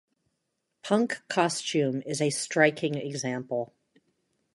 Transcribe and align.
Punk 0.81 1.21
costume 1.27 2.01
is 2.07 2.21
a 2.23 2.31
striking 2.31 2.95
example. 2.95 3.71